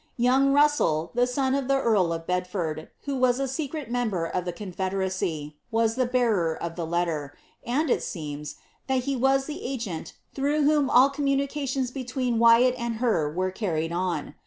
[0.17, 4.45] Young Russell, the son of the eail of Bedford, who was a secret member of
[4.45, 8.55] the confederacy, was the bearer of the letter, and it seems,
[8.87, 13.91] that he was the agent, through vhom all communications between Wyat and her were carried
[13.91, 14.33] on.'